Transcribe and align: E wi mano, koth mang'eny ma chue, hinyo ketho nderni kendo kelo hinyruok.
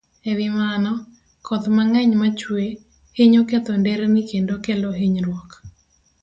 E 0.29 0.31
wi 0.37 0.47
mano, 0.59 0.91
koth 1.45 1.65
mang'eny 1.75 2.13
ma 2.21 2.29
chue, 2.39 2.67
hinyo 3.17 3.41
ketho 3.49 3.73
nderni 3.81 4.21
kendo 4.29 4.53
kelo 4.65 4.89
hinyruok. 4.99 5.49